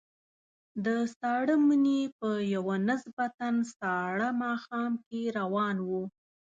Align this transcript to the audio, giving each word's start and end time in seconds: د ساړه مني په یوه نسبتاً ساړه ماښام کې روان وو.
د 0.85 0.87
ساړه 1.17 1.55
مني 1.67 2.01
په 2.19 2.29
یوه 2.53 2.75
نسبتاً 2.89 3.49
ساړه 3.77 4.29
ماښام 4.43 4.91
کې 5.05 5.21
روان 5.39 5.75
وو. 5.87 6.03